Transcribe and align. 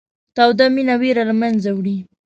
توده 0.35 0.65
مینه 0.75 0.95
وېره 1.01 1.23
له 1.29 1.35
منځه 1.41 1.69
وړي. 1.77 1.97